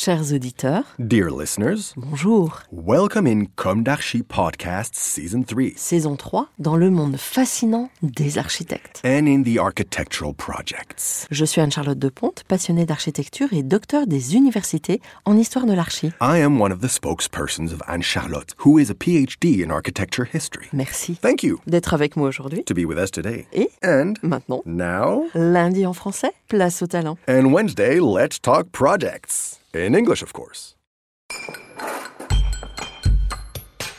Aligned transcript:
Chers 0.00 0.32
auditeurs, 0.32 0.84
dear 1.00 1.28
listeners, 1.28 1.92
bonjour. 1.96 2.62
Welcome 2.70 3.26
in 3.26 3.46
Comme 3.56 3.82
d'Archi 3.82 4.22
Podcast 4.22 4.94
Season 4.94 5.42
3. 5.42 5.72
Saison 5.74 6.14
3 6.14 6.46
dans 6.60 6.76
le 6.76 6.88
monde 6.88 7.16
fascinant 7.16 7.90
des 8.02 8.38
architectes. 8.38 9.02
And 9.04 9.26
in 9.26 9.42
the 9.42 9.58
architectural 9.58 10.32
projects. 10.32 11.26
Je 11.32 11.44
suis 11.44 11.60
Anne-Charlotte 11.60 11.98
Deponte, 11.98 12.44
passionnée 12.46 12.86
d'architecture 12.86 13.52
et 13.52 13.64
docteur 13.64 14.06
des 14.06 14.36
universités 14.36 15.00
en 15.24 15.36
histoire 15.36 15.66
de 15.66 15.72
l'archi. 15.72 16.12
I 16.20 16.42
am 16.42 16.60
one 16.60 16.70
of 16.70 16.78
the 16.78 16.88
spokespersons 16.88 17.72
of 17.72 17.82
Anne-Charlotte, 17.88 18.54
who 18.64 18.78
is 18.78 18.92
a 18.92 18.94
PhD 18.94 19.64
in 19.66 19.70
architecture 19.72 20.28
history. 20.32 20.68
Merci. 20.72 21.16
Thank 21.16 21.42
you. 21.42 21.58
D'être 21.66 21.92
avec 21.92 22.14
moi 22.14 22.28
aujourd'hui. 22.28 22.62
To 22.66 22.72
be 22.72 22.86
with 22.86 22.98
us 22.98 23.10
today. 23.10 23.48
Et 23.52 23.72
And 23.82 24.14
maintenant, 24.22 24.62
now, 24.64 25.26
lundi 25.34 25.86
en 25.86 25.92
français, 25.92 26.30
place 26.46 26.82
au 26.82 26.86
talent. 26.86 27.18
And 27.26 27.46
Wednesday, 27.52 27.98
let's 27.98 28.40
talk 28.40 28.70
projects. 28.70 29.58
In 29.78 29.94
English, 29.94 30.22
of 30.22 30.32
course. 30.32 30.74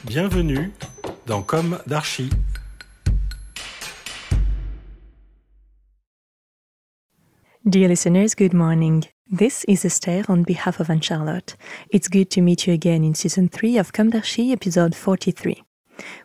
Bienvenue 0.06 0.74
dans 1.26 1.42
Comme 1.42 1.80
d'Archi. 1.88 2.30
Dear 7.66 7.88
listeners, 7.88 8.36
good 8.36 8.54
morning. 8.54 9.06
This 9.32 9.64
is 9.70 9.86
Esther 9.86 10.26
on 10.28 10.44
behalf 10.44 10.82
of 10.82 10.90
Anne 10.90 11.00
Charlotte. 11.00 11.56
It's 11.92 12.10
good 12.10 12.30
to 12.32 12.42
meet 12.42 12.68
you 12.68 12.74
again 12.74 13.06
in 13.06 13.16
season 13.16 13.48
3 13.48 13.78
of 13.78 13.94
Comme 13.94 14.10
d'Archi, 14.10 14.52
episode 14.52 14.94
43, 14.94 15.64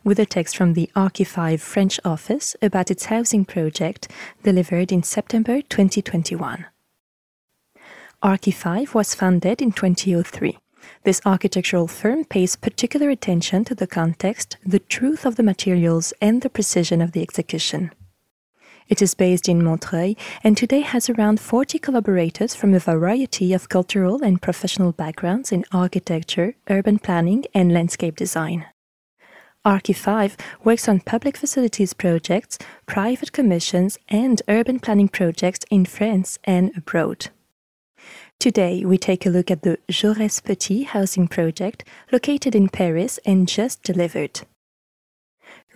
with 0.03 0.19
a 0.19 0.27
text 0.27 0.57
from 0.57 0.73
the 0.73 0.91
Archi5 0.97 1.61
French 1.61 2.01
office 2.05 2.57
about 2.61 2.91
its 2.91 3.05
housing 3.05 3.45
project 3.45 4.11
delivered 4.43 4.91
in 4.91 5.05
September 5.05 5.63
2021. 5.63 6.67
Archi5 8.25 8.95
was 8.95 9.15
founded 9.15 9.61
in 9.61 9.71
2003. 9.71 10.57
This 11.03 11.21
architectural 11.27 11.87
firm 11.87 12.25
pays 12.25 12.57
particular 12.57 13.11
attention 13.11 13.67
to 13.67 13.75
the 13.75 13.87
context, 13.87 14.57
the 14.65 14.79
truth 14.79 15.27
of 15.27 15.37
the 15.37 15.43
materials, 15.43 16.15
and 16.23 16.41
the 16.41 16.49
precision 16.49 17.03
of 17.03 17.13
the 17.13 17.21
execution. 17.21 17.93
It 18.89 19.03
is 19.03 19.15
based 19.15 19.47
in 19.47 19.63
Montreuil 19.63 20.17
and 20.43 20.57
today 20.57 20.81
has 20.81 21.11
around 21.11 21.39
40 21.39 21.79
collaborators 21.79 22.55
from 22.55 22.73
a 22.73 22.79
variety 22.79 23.53
of 23.53 23.69
cultural 23.69 24.23
and 24.23 24.41
professional 24.41 24.93
backgrounds 24.93 25.53
in 25.53 25.67
architecture, 25.71 26.55
urban 26.71 26.99
planning, 26.99 27.45
and 27.53 27.75
landscape 27.75 28.17
design. 28.17 28.65
Archi5 29.67 30.41
works 30.65 30.89
on 30.89 31.01
public 31.01 31.37
facilities 31.37 31.93
projects, 31.93 32.57
private 32.87 33.33
commissions, 33.33 33.99
and 34.09 34.41
urban 34.49 34.81
planning 34.81 35.09
projects 35.09 35.67
in 35.71 35.85
France 35.85 36.39
and 36.45 36.75
abroad. 36.75 37.29
Today, 38.45 38.85
we 38.85 38.99
take 38.99 39.25
a 39.25 39.31
look 39.31 39.51
at 39.51 39.63
the 39.63 39.79
Jaurès 39.91 40.45
Petit 40.45 40.83
housing 40.83 41.29
project 41.29 41.83
located 42.13 42.55
in 42.55 42.69
Paris 42.69 43.19
and 43.25 43.49
just 43.49 43.83
delivered. 43.83 44.43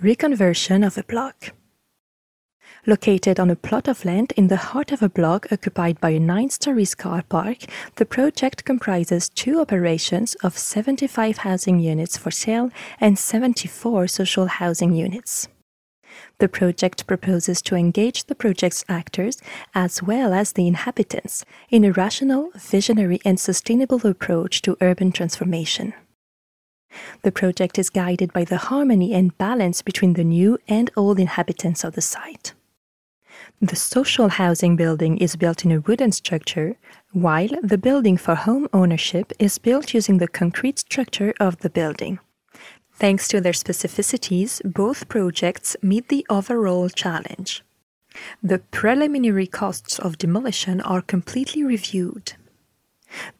Reconversion 0.02 0.86
of 0.86 0.98
a 0.98 1.02
block. 1.02 1.54
Located 2.84 3.40
on 3.40 3.48
a 3.48 3.56
plot 3.56 3.88
of 3.88 4.04
land 4.04 4.34
in 4.36 4.48
the 4.48 4.58
heart 4.68 4.92
of 4.92 5.02
a 5.02 5.08
block 5.08 5.50
occupied 5.50 5.98
by 5.98 6.10
a 6.10 6.20
nine 6.20 6.50
stories 6.50 6.94
car 6.94 7.22
park, 7.22 7.60
the 7.94 8.04
project 8.04 8.66
comprises 8.66 9.30
two 9.30 9.62
operations 9.62 10.34
of 10.44 10.58
75 10.58 11.38
housing 11.38 11.80
units 11.80 12.18
for 12.18 12.30
sale 12.30 12.70
and 13.00 13.18
74 13.18 14.08
social 14.08 14.44
housing 14.46 14.92
units. 14.92 15.48
The 16.38 16.48
project 16.48 17.06
proposes 17.06 17.62
to 17.62 17.74
engage 17.74 18.24
the 18.24 18.34
project's 18.34 18.84
actors 18.88 19.38
as 19.74 20.02
well 20.02 20.32
as 20.32 20.52
the 20.52 20.66
inhabitants 20.66 21.44
in 21.70 21.84
a 21.84 21.92
rational, 21.92 22.50
visionary, 22.56 23.20
and 23.24 23.38
sustainable 23.38 24.06
approach 24.06 24.62
to 24.62 24.76
urban 24.80 25.12
transformation. 25.12 25.94
The 27.22 27.32
project 27.32 27.78
is 27.78 27.90
guided 27.90 28.32
by 28.32 28.44
the 28.44 28.56
harmony 28.56 29.12
and 29.12 29.36
balance 29.36 29.82
between 29.82 30.14
the 30.14 30.24
new 30.24 30.58
and 30.68 30.90
old 30.96 31.20
inhabitants 31.20 31.84
of 31.84 31.94
the 31.94 32.00
site. 32.00 32.54
The 33.60 33.76
social 33.76 34.28
housing 34.28 34.76
building 34.76 35.18
is 35.18 35.36
built 35.36 35.64
in 35.64 35.72
a 35.72 35.80
wooden 35.80 36.12
structure, 36.12 36.76
while 37.12 37.48
the 37.62 37.78
building 37.78 38.16
for 38.16 38.34
home 38.34 38.68
ownership 38.72 39.32
is 39.38 39.58
built 39.58 39.94
using 39.94 40.18
the 40.18 40.28
concrete 40.28 40.78
structure 40.78 41.34
of 41.40 41.58
the 41.58 41.70
building. 41.70 42.20
Thanks 42.98 43.28
to 43.28 43.40
their 43.40 43.52
specificities, 43.52 44.60
both 44.64 45.08
projects 45.08 45.76
meet 45.82 46.08
the 46.08 46.26
overall 46.28 46.88
challenge. 46.88 47.62
The 48.42 48.58
preliminary 48.58 49.46
costs 49.46 50.00
of 50.00 50.18
demolition 50.18 50.80
are 50.80 51.00
completely 51.00 51.62
reviewed. 51.62 52.32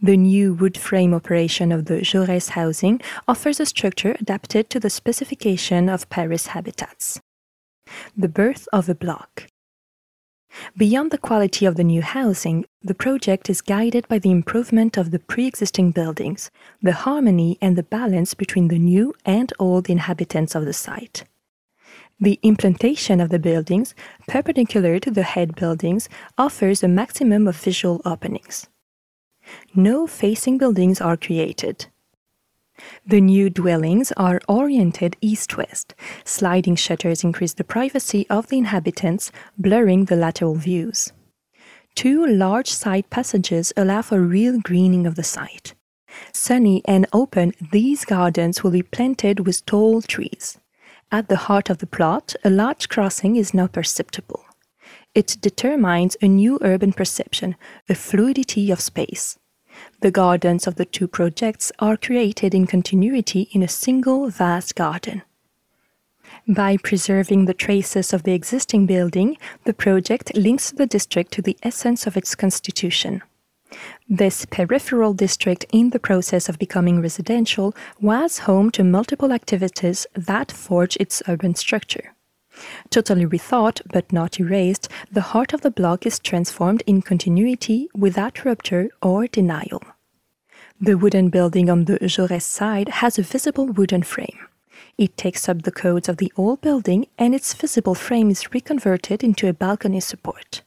The 0.00 0.16
new 0.16 0.54
wood 0.54 0.78
frame 0.78 1.12
operation 1.12 1.72
of 1.72 1.86
the 1.86 2.00
Jaurès 2.02 2.50
housing 2.50 3.00
offers 3.26 3.58
a 3.58 3.66
structure 3.66 4.16
adapted 4.20 4.70
to 4.70 4.78
the 4.78 4.90
specification 4.90 5.88
of 5.88 6.08
Paris 6.08 6.48
habitats. 6.48 7.20
The 8.16 8.28
birth 8.28 8.68
of 8.72 8.88
a 8.88 8.94
block. 8.94 9.48
Beyond 10.76 11.10
the 11.10 11.18
quality 11.18 11.66
of 11.66 11.76
the 11.76 11.84
new 11.84 12.02
housing, 12.02 12.64
the 12.82 12.94
project 12.94 13.50
is 13.50 13.60
guided 13.60 14.08
by 14.08 14.18
the 14.18 14.30
improvement 14.30 14.96
of 14.96 15.10
the 15.10 15.18
pre 15.18 15.46
existing 15.46 15.90
buildings, 15.90 16.50
the 16.82 16.92
harmony 16.92 17.58
and 17.60 17.76
the 17.76 17.82
balance 17.82 18.34
between 18.34 18.68
the 18.68 18.78
new 18.78 19.14
and 19.24 19.52
old 19.58 19.90
inhabitants 19.90 20.54
of 20.54 20.64
the 20.64 20.72
site. 20.72 21.24
The 22.20 22.40
implantation 22.42 23.20
of 23.20 23.28
the 23.28 23.38
buildings, 23.38 23.94
perpendicular 24.26 24.98
to 24.98 25.10
the 25.10 25.22
head 25.22 25.54
buildings, 25.54 26.08
offers 26.36 26.82
a 26.82 26.88
maximum 26.88 27.46
of 27.46 27.56
visual 27.56 28.00
openings. 28.04 28.66
No 29.74 30.06
facing 30.06 30.58
buildings 30.58 31.00
are 31.00 31.16
created. 31.16 31.86
The 33.06 33.20
new 33.20 33.50
dwellings 33.50 34.12
are 34.16 34.40
oriented 34.48 35.16
east 35.20 35.56
west. 35.56 35.94
Sliding 36.24 36.76
shutters 36.76 37.24
increase 37.24 37.54
the 37.54 37.64
privacy 37.64 38.26
of 38.28 38.48
the 38.48 38.58
inhabitants, 38.58 39.32
blurring 39.56 40.06
the 40.06 40.16
lateral 40.16 40.54
views. 40.54 41.12
Two 41.94 42.26
large 42.26 42.70
side 42.70 43.10
passages 43.10 43.72
allow 43.76 44.02
for 44.02 44.20
real 44.20 44.60
greening 44.60 45.06
of 45.06 45.16
the 45.16 45.24
site. 45.24 45.74
Sunny 46.32 46.82
and 46.84 47.06
open, 47.12 47.52
these 47.72 48.04
gardens 48.04 48.62
will 48.62 48.70
be 48.70 48.82
planted 48.82 49.46
with 49.46 49.66
tall 49.66 50.02
trees. 50.02 50.58
At 51.10 51.28
the 51.28 51.36
heart 51.36 51.70
of 51.70 51.78
the 51.78 51.86
plot, 51.86 52.34
a 52.44 52.50
large 52.50 52.88
crossing 52.88 53.36
is 53.36 53.54
now 53.54 53.66
perceptible. 53.66 54.44
It 55.14 55.38
determines 55.40 56.16
a 56.20 56.28
new 56.28 56.58
urban 56.60 56.92
perception, 56.92 57.56
a 57.88 57.94
fluidity 57.94 58.70
of 58.70 58.80
space. 58.80 59.38
The 60.00 60.10
gardens 60.10 60.66
of 60.66 60.76
the 60.76 60.84
two 60.84 61.08
projects 61.08 61.72
are 61.78 61.96
created 61.96 62.54
in 62.54 62.66
continuity 62.66 63.48
in 63.52 63.62
a 63.62 63.68
single 63.68 64.28
vast 64.28 64.74
garden. 64.74 65.22
By 66.46 66.76
preserving 66.76 67.44
the 67.44 67.54
traces 67.54 68.12
of 68.12 68.22
the 68.22 68.32
existing 68.32 68.86
building, 68.86 69.36
the 69.64 69.74
project 69.74 70.34
links 70.36 70.70
the 70.70 70.86
district 70.86 71.32
to 71.32 71.42
the 71.42 71.56
essence 71.62 72.06
of 72.06 72.16
its 72.16 72.34
constitution. 72.34 73.22
This 74.08 74.46
peripheral 74.46 75.12
district, 75.12 75.66
in 75.72 75.90
the 75.90 75.98
process 75.98 76.48
of 76.48 76.58
becoming 76.58 77.02
residential, 77.02 77.74
was 78.00 78.40
home 78.40 78.70
to 78.70 78.84
multiple 78.84 79.32
activities 79.32 80.06
that 80.14 80.50
forge 80.50 80.96
its 80.98 81.22
urban 81.28 81.54
structure. 81.54 82.14
Totally 82.90 83.26
rethought 83.26 83.80
but 83.92 84.12
not 84.12 84.40
erased, 84.40 84.88
the 85.10 85.20
heart 85.32 85.52
of 85.52 85.60
the 85.60 85.70
block 85.70 86.06
is 86.06 86.18
transformed 86.18 86.82
in 86.86 87.02
continuity 87.02 87.88
without 87.94 88.44
rupture 88.44 88.90
or 89.02 89.26
denial. 89.26 89.82
The 90.80 90.96
wooden 90.96 91.28
building 91.28 91.68
on 91.68 91.84
the 91.84 91.98
Jaurès 91.98 92.42
side 92.42 92.88
has 92.88 93.18
a 93.18 93.22
visible 93.22 93.66
wooden 93.66 94.02
frame. 94.02 94.38
It 94.96 95.16
takes 95.16 95.48
up 95.48 95.62
the 95.62 95.72
codes 95.72 96.08
of 96.08 96.16
the 96.16 96.32
old 96.36 96.60
building 96.60 97.06
and 97.16 97.34
its 97.34 97.54
visible 97.54 97.94
frame 97.94 98.30
is 98.30 98.52
reconverted 98.52 99.22
into 99.22 99.48
a 99.48 99.52
balcony 99.52 100.00
support. 100.00 100.62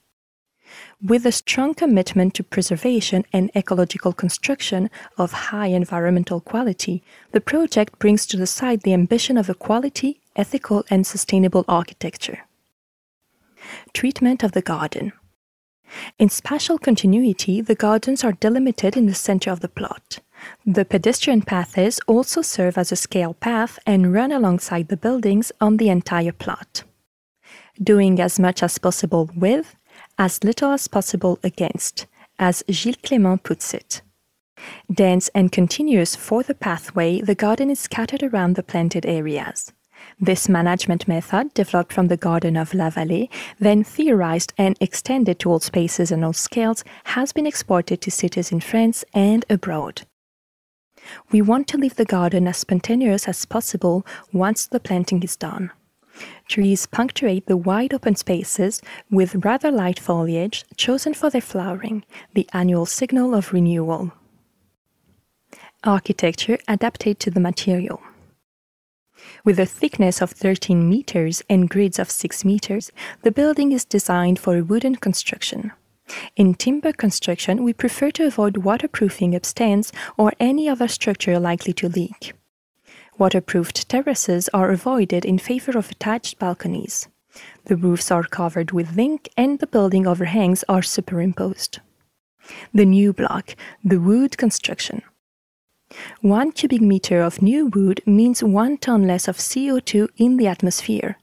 With 1.03 1.25
a 1.25 1.31
strong 1.31 1.73
commitment 1.73 2.33
to 2.35 2.43
preservation 2.43 3.25
and 3.33 3.51
ecological 3.55 4.13
construction 4.13 4.89
of 5.17 5.31
high 5.31 5.67
environmental 5.67 6.39
quality, 6.39 7.03
the 7.31 7.41
project 7.41 7.99
brings 7.99 8.25
to 8.27 8.37
the 8.37 8.47
site 8.47 8.83
the 8.83 8.93
ambition 8.93 9.37
of 9.37 9.49
a 9.49 9.53
quality, 9.53 10.20
ethical, 10.35 10.83
and 10.89 11.05
sustainable 11.05 11.65
architecture. 11.67 12.39
Treatment 13.93 14.43
of 14.43 14.53
the 14.53 14.61
garden. 14.61 15.13
In 16.17 16.29
spatial 16.29 16.77
continuity, 16.77 17.61
the 17.61 17.75
gardens 17.75 18.23
are 18.23 18.31
delimited 18.31 18.95
in 18.95 19.05
the 19.07 19.13
center 19.13 19.51
of 19.51 19.59
the 19.59 19.67
plot. 19.67 20.19
The 20.65 20.85
pedestrian 20.85 21.41
paths 21.41 21.99
also 22.07 22.41
serve 22.41 22.77
as 22.77 22.91
a 22.91 22.95
scale 22.95 23.33
path 23.33 23.77
and 23.85 24.13
run 24.13 24.31
alongside 24.31 24.87
the 24.87 24.97
buildings 24.97 25.51
on 25.59 25.77
the 25.77 25.89
entire 25.89 26.31
plot. 26.31 26.83
Doing 27.81 28.19
as 28.19 28.39
much 28.39 28.63
as 28.63 28.77
possible 28.77 29.29
with, 29.35 29.75
as 30.17 30.43
little 30.43 30.71
as 30.71 30.87
possible 30.87 31.39
against, 31.43 32.07
as 32.39 32.63
Gilles 32.69 32.97
Clément 33.03 33.43
puts 33.43 33.73
it. 33.73 34.01
Dense 34.91 35.29
and 35.35 35.51
continuous 35.51 36.15
for 36.15 36.43
the 36.43 36.55
pathway, 36.55 37.21
the 37.21 37.35
garden 37.35 37.69
is 37.69 37.79
scattered 37.79 38.23
around 38.23 38.55
the 38.55 38.63
planted 38.63 39.05
areas. 39.05 39.73
This 40.19 40.47
management 40.47 41.07
method, 41.07 41.53
developed 41.53 41.93
from 41.93 42.07
the 42.07 42.17
Garden 42.17 42.55
of 42.55 42.73
La 42.73 42.89
Vallée, 42.89 43.29
then 43.59 43.83
theorized 43.83 44.53
and 44.57 44.77
extended 44.79 45.39
to 45.39 45.49
all 45.49 45.59
spaces 45.59 46.11
and 46.11 46.23
all 46.23 46.33
scales, 46.33 46.83
has 47.05 47.33
been 47.33 47.47
exported 47.47 48.01
to 48.01 48.11
cities 48.11 48.51
in 48.51 48.59
France 48.59 49.03
and 49.13 49.45
abroad. 49.49 50.03
We 51.31 51.41
want 51.41 51.67
to 51.69 51.77
leave 51.77 51.95
the 51.95 52.05
garden 52.05 52.47
as 52.47 52.57
spontaneous 52.57 53.27
as 53.27 53.45
possible 53.45 54.05
once 54.31 54.67
the 54.67 54.79
planting 54.79 55.23
is 55.23 55.35
done. 55.35 55.71
Trees 56.47 56.85
punctuate 56.85 57.47
the 57.47 57.57
wide 57.57 57.93
open 57.93 58.15
spaces 58.15 58.81
with 59.09 59.43
rather 59.45 59.71
light 59.71 59.99
foliage 59.99 60.65
chosen 60.75 61.13
for 61.13 61.29
their 61.29 61.41
flowering, 61.41 62.03
the 62.33 62.47
annual 62.53 62.85
signal 62.85 63.33
of 63.33 63.53
renewal. 63.53 64.11
Architecture 65.83 66.59
adapted 66.67 67.19
to 67.19 67.31
the 67.31 67.39
material. 67.39 68.01
With 69.43 69.59
a 69.59 69.65
thickness 69.65 70.21
of 70.21 70.31
13 70.31 70.87
meters 70.87 71.41
and 71.49 71.69
grids 71.69 71.99
of 71.99 72.11
6 72.11 72.45
meters, 72.45 72.91
the 73.23 73.31
building 73.31 73.71
is 73.71 73.85
designed 73.85 74.39
for 74.39 74.57
a 74.57 74.63
wooden 74.63 74.95
construction. 74.95 75.71
In 76.35 76.53
timber 76.53 76.91
construction, 76.91 77.63
we 77.63 77.73
prefer 77.73 78.11
to 78.11 78.25
avoid 78.25 78.57
waterproofing 78.57 79.31
upstands 79.31 79.91
or 80.17 80.33
any 80.39 80.67
other 80.67 80.87
structure 80.87 81.39
likely 81.39 81.73
to 81.73 81.89
leak. 81.89 82.33
Waterproofed 83.17 83.87
terraces 83.87 84.49
are 84.53 84.71
avoided 84.71 85.25
in 85.25 85.37
favor 85.37 85.77
of 85.77 85.91
attached 85.91 86.39
balconies. 86.39 87.07
The 87.65 87.77
roofs 87.77 88.11
are 88.11 88.23
covered 88.23 88.71
with 88.71 88.95
zinc 88.95 89.29
and 89.37 89.59
the 89.59 89.67
building 89.67 90.05
overhangs 90.05 90.63
are 90.67 90.81
superimposed. 90.81 91.79
The 92.73 92.85
new 92.85 93.13
block, 93.13 93.55
the 93.83 93.99
wood 93.99 94.37
construction. 94.37 95.03
One 96.21 96.51
cubic 96.51 96.81
meter 96.81 97.21
of 97.21 97.41
new 97.41 97.67
wood 97.67 98.01
means 98.05 98.43
one 98.43 98.77
ton 98.77 99.07
less 99.07 99.27
of 99.27 99.37
CO2 99.37 100.07
in 100.17 100.37
the 100.37 100.47
atmosphere. 100.47 101.17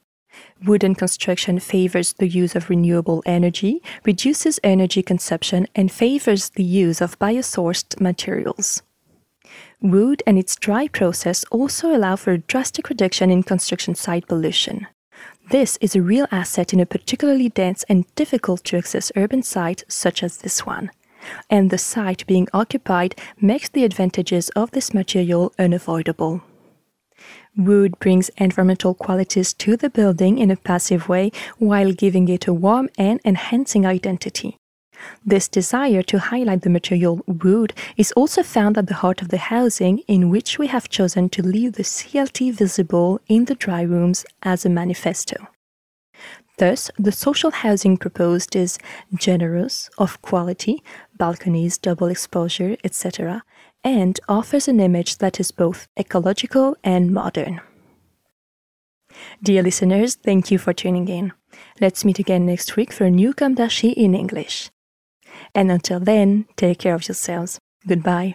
Wooden 0.66 0.94
construction 0.94 1.58
favors 1.58 2.12
the 2.14 2.28
use 2.28 2.54
of 2.54 2.68
renewable 2.68 3.22
energy, 3.26 3.82
reduces 4.04 4.60
energy 4.62 5.02
consumption, 5.02 5.66
and 5.74 5.90
favors 5.90 6.50
the 6.50 6.64
use 6.64 7.00
of 7.00 7.18
biosourced 7.18 8.00
materials. 8.00 8.82
Wood 9.80 10.22
and 10.26 10.38
its 10.38 10.56
dry 10.56 10.88
process 10.88 11.44
also 11.50 11.94
allow 11.94 12.16
for 12.16 12.32
a 12.32 12.38
drastic 12.38 12.88
reduction 12.88 13.30
in 13.30 13.42
construction 13.42 13.94
site 13.94 14.26
pollution. 14.26 14.86
This 15.50 15.78
is 15.80 15.96
a 15.96 16.02
real 16.02 16.26
asset 16.30 16.72
in 16.72 16.80
a 16.80 16.86
particularly 16.86 17.48
dense 17.48 17.84
and 17.88 18.04
difficult 18.14 18.64
to 18.64 18.76
access 18.76 19.12
urban 19.16 19.42
site 19.42 19.84
such 19.88 20.22
as 20.22 20.38
this 20.38 20.66
one. 20.66 20.90
And 21.50 21.70
the 21.70 21.78
site 21.78 22.26
being 22.26 22.48
occupied 22.52 23.14
makes 23.40 23.68
the 23.68 23.84
advantages 23.84 24.48
of 24.50 24.70
this 24.70 24.94
material 24.94 25.52
unavoidable. 25.58 26.42
Wood 27.56 27.98
brings 27.98 28.28
environmental 28.36 28.94
qualities 28.94 29.52
to 29.54 29.76
the 29.76 29.90
building 29.90 30.38
in 30.38 30.50
a 30.50 30.56
passive 30.56 31.08
way 31.08 31.32
while 31.58 31.92
giving 31.92 32.28
it 32.28 32.46
a 32.46 32.54
warm 32.54 32.88
and 32.96 33.20
enhancing 33.24 33.84
identity. 33.84 34.56
This 35.24 35.48
desire 35.48 36.02
to 36.04 36.18
highlight 36.18 36.62
the 36.62 36.70
material 36.70 37.22
wood 37.26 37.72
is 37.96 38.12
also 38.12 38.42
found 38.42 38.78
at 38.78 38.86
the 38.86 38.94
heart 38.94 39.22
of 39.22 39.28
the 39.28 39.38
housing, 39.38 39.98
in 40.08 40.30
which 40.30 40.58
we 40.58 40.66
have 40.68 40.88
chosen 40.88 41.28
to 41.30 41.42
leave 41.42 41.74
the 41.74 41.84
CLT 41.84 42.52
visible 42.52 43.20
in 43.28 43.44
the 43.44 43.54
dry 43.54 43.82
rooms 43.82 44.24
as 44.42 44.64
a 44.64 44.68
manifesto. 44.68 45.36
Thus, 46.58 46.90
the 46.98 47.12
social 47.12 47.52
housing 47.52 47.96
proposed 47.96 48.56
is 48.56 48.78
generous, 49.14 49.88
of 49.96 50.20
quality, 50.22 50.82
balconies, 51.16 51.78
double 51.78 52.08
exposure, 52.08 52.76
etc., 52.82 53.44
and 53.84 54.18
offers 54.28 54.66
an 54.66 54.80
image 54.80 55.18
that 55.18 55.38
is 55.38 55.52
both 55.52 55.86
ecological 55.98 56.76
and 56.82 57.12
modern. 57.12 57.60
Dear 59.42 59.62
listeners, 59.62 60.16
thank 60.16 60.50
you 60.50 60.58
for 60.58 60.72
tuning 60.72 61.08
in. 61.08 61.32
Let's 61.80 62.04
meet 62.04 62.18
again 62.18 62.46
next 62.46 62.76
week 62.76 62.92
for 62.92 63.04
a 63.04 63.10
new 63.10 63.32
d'Archi 63.32 63.90
in 63.90 64.14
English. 64.14 64.70
And 65.54 65.70
until 65.70 66.00
then, 66.00 66.46
take 66.56 66.80
care 66.80 66.94
of 66.94 67.06
yourselves. 67.06 67.60
Goodbye. 67.86 68.34